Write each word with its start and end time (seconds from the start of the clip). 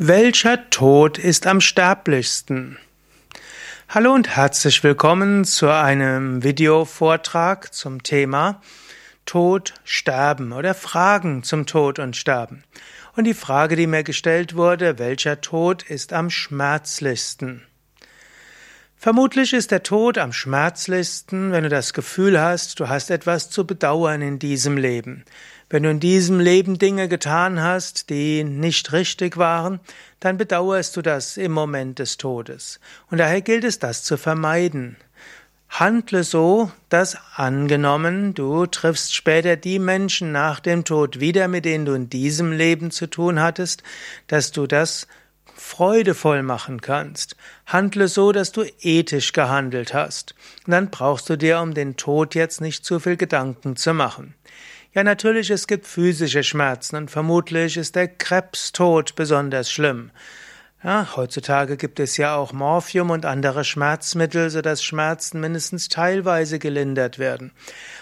Welcher 0.00 0.70
Tod 0.70 1.18
ist 1.18 1.48
am 1.48 1.60
sterblichsten? 1.60 2.78
Hallo 3.88 4.12
und 4.14 4.28
herzlich 4.28 4.84
willkommen 4.84 5.44
zu 5.44 5.74
einem 5.74 6.44
Videovortrag 6.44 7.74
zum 7.74 8.04
Thema 8.04 8.62
Tod, 9.26 9.74
Sterben 9.82 10.52
oder 10.52 10.74
Fragen 10.74 11.42
zum 11.42 11.66
Tod 11.66 11.98
und 11.98 12.16
Sterben. 12.16 12.62
Und 13.16 13.24
die 13.24 13.34
Frage, 13.34 13.74
die 13.74 13.88
mir 13.88 14.04
gestellt 14.04 14.54
wurde, 14.54 15.00
welcher 15.00 15.40
Tod 15.40 15.82
ist 15.82 16.12
am 16.12 16.30
schmerzlichsten? 16.30 17.64
Vermutlich 19.00 19.52
ist 19.52 19.72
der 19.72 19.82
Tod 19.82 20.16
am 20.16 20.32
schmerzlichsten, 20.32 21.50
wenn 21.50 21.64
du 21.64 21.68
das 21.68 21.92
Gefühl 21.92 22.40
hast, 22.40 22.78
du 22.78 22.88
hast 22.88 23.10
etwas 23.10 23.50
zu 23.50 23.66
bedauern 23.66 24.22
in 24.22 24.38
diesem 24.38 24.76
Leben. 24.76 25.24
Wenn 25.70 25.82
du 25.82 25.90
in 25.90 26.00
diesem 26.00 26.40
Leben 26.40 26.78
Dinge 26.78 27.08
getan 27.08 27.60
hast, 27.60 28.08
die 28.08 28.42
nicht 28.42 28.92
richtig 28.92 29.36
waren, 29.36 29.80
dann 30.18 30.38
bedauerst 30.38 30.96
du 30.96 31.02
das 31.02 31.36
im 31.36 31.52
Moment 31.52 31.98
des 31.98 32.16
Todes. 32.16 32.80
Und 33.10 33.18
daher 33.18 33.42
gilt 33.42 33.64
es, 33.64 33.78
das 33.78 34.02
zu 34.02 34.16
vermeiden. 34.16 34.96
Handle 35.68 36.24
so, 36.24 36.70
dass 36.88 37.18
angenommen, 37.34 38.32
du 38.32 38.64
triffst 38.64 39.14
später 39.14 39.56
die 39.56 39.78
Menschen 39.78 40.32
nach 40.32 40.60
dem 40.60 40.84
Tod 40.84 41.20
wieder, 41.20 41.46
mit 41.48 41.66
denen 41.66 41.84
du 41.84 41.92
in 41.92 42.08
diesem 42.08 42.52
Leben 42.52 42.90
zu 42.90 43.06
tun 43.06 43.38
hattest, 43.38 43.82
dass 44.26 44.50
du 44.50 44.66
das 44.66 45.06
freudevoll 45.54 46.42
machen 46.42 46.80
kannst. 46.80 47.36
Handle 47.66 48.08
so, 48.08 48.32
dass 48.32 48.52
du 48.52 48.64
ethisch 48.80 49.32
gehandelt 49.32 49.92
hast. 49.92 50.34
Und 50.66 50.70
dann 50.70 50.90
brauchst 50.90 51.28
du 51.28 51.36
dir 51.36 51.60
um 51.60 51.74
den 51.74 51.96
Tod 51.96 52.34
jetzt 52.34 52.62
nicht 52.62 52.86
zu 52.86 52.98
viel 53.00 53.16
Gedanken 53.16 53.76
zu 53.76 53.92
machen. 53.92 54.34
Ja, 54.98 55.04
natürlich, 55.04 55.48
es 55.50 55.68
gibt 55.68 55.86
physische 55.86 56.42
Schmerzen 56.42 56.96
und 56.96 57.08
vermutlich 57.08 57.76
ist 57.76 57.94
der 57.94 58.08
Krebstod 58.08 59.14
besonders 59.14 59.70
schlimm. 59.70 60.10
Ja, 60.82 61.14
heutzutage 61.14 61.76
gibt 61.76 62.00
es 62.00 62.16
ja 62.16 62.34
auch 62.34 62.52
Morphium 62.52 63.10
und 63.10 63.24
andere 63.24 63.62
Schmerzmittel, 63.62 64.50
sodass 64.50 64.82
Schmerzen 64.82 65.38
mindestens 65.38 65.88
teilweise 65.88 66.58
gelindert 66.58 67.20
werden. 67.20 67.52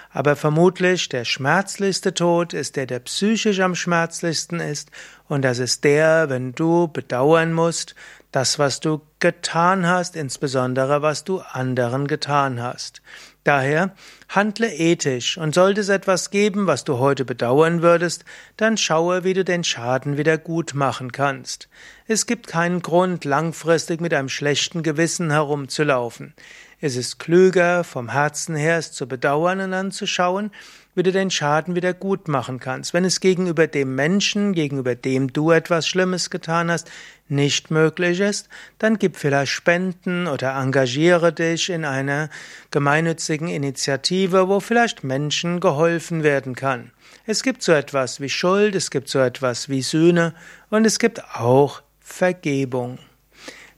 Aber 0.08 0.36
vermutlich 0.36 1.11
der 1.11 1.27
schmerzlichste 1.27 2.14
Tod 2.14 2.55
ist 2.55 2.77
der, 2.77 2.86
der 2.86 3.00
psychisch 3.00 3.60
am 3.60 3.75
schmerzlichsten 3.75 4.60
ist, 4.60 4.91
und 5.28 5.42
das 5.42 5.58
ist 5.58 5.84
der, 5.84 6.31
wenn 6.31 6.53
du 6.53 6.88
bedauern 6.88 7.53
musst, 7.53 7.94
das, 8.37 8.59
was 8.59 8.81
du 8.81 9.01
getan 9.19 9.87
hast, 9.87 10.15
insbesondere 10.15 11.01
was 11.01 11.25
du 11.25 11.41
anderen 11.41 12.06
getan 12.06 12.61
hast. 12.61 13.01
Daher 13.45 13.95
handle 14.28 14.70
ethisch 14.70 15.39
und 15.39 15.55
sollte 15.55 15.81
es 15.81 15.89
etwas 15.89 16.28
geben, 16.28 16.67
was 16.67 16.84
du 16.84 16.98
heute 16.98 17.25
bedauern 17.25 17.81
würdest, 17.81 18.27
dann 18.59 18.77
schaue, 18.77 19.25
wie 19.25 19.33
du 19.33 19.43
den 19.43 19.65
Schaden 19.65 20.19
wieder 20.19 20.37
gut 20.37 20.75
machen 20.75 21.12
kannst. 21.12 21.70
Es 22.09 22.27
gibt 22.27 22.47
keinen 22.47 22.83
Grund, 22.83 23.25
langfristig 23.25 24.03
mit 24.03 24.12
einem 24.12 24.28
schlechten 24.28 24.83
Gewissen 24.83 25.31
herumzulaufen. 25.31 26.34
Es 26.78 26.97
ist 26.97 27.19
klüger, 27.19 27.84
vom 27.84 28.11
Herzen 28.11 28.55
her 28.55 28.77
es 28.77 28.93
zu 28.93 29.09
bedauern 29.09 29.61
und 29.61 29.71
dann 29.71 29.93
zu 29.93 30.06
schauen, 30.06 30.50
wie 30.97 31.02
du 31.02 31.12
den 31.12 31.30
Schaden 31.30 31.77
wieder 31.77 31.94
gut 31.94 32.27
machen 32.27 32.58
kannst. 32.58 32.94
Wenn 32.94 33.05
es 33.05 33.20
gegenüber 33.20 33.66
dem 33.69 33.94
Menschen, 33.94 34.55
gegenüber 34.55 34.97
dem 34.97 35.33
du 35.33 35.53
etwas 35.53 35.86
Schlimmes 35.86 36.30
getan 36.30 36.70
hast, 36.70 36.91
nicht 37.28 37.70
möglich 37.70 38.19
ist, 38.20 38.48
dann 38.78 38.98
gib 38.98 39.16
vielleicht 39.16 39.53
Spenden 39.53 40.27
oder 40.27 40.55
engagiere 40.56 41.33
dich 41.33 41.70
in 41.70 41.84
einer 41.84 42.30
gemeinnützigen 42.70 43.48
Initiative, 43.48 44.48
wo 44.48 44.58
vielleicht 44.58 45.05
Menschen 45.05 45.61
geholfen 45.61 46.22
werden 46.22 46.55
kann. 46.55 46.92
Es 47.27 47.42
gibt 47.42 47.62
so 47.62 47.72
etwas 47.72 48.20
wie 48.20 48.28
Schuld, 48.31 48.75
es 48.75 48.91
gibt 48.91 49.08
so 49.08 49.19
etwas 49.19 49.69
wie 49.69 49.83
Sühne 49.83 50.34
und 50.70 50.86
es 50.86 50.98
gibt 50.98 51.22
auch 51.34 51.83
Vergebung. 52.00 52.98